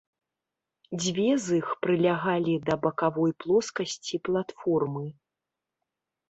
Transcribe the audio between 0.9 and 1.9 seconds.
Дзве з іх